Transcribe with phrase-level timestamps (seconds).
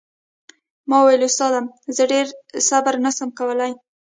[0.89, 1.59] ما وويل استاده
[1.95, 2.25] زه ډېر
[2.69, 3.71] صبر نه سم کولاى.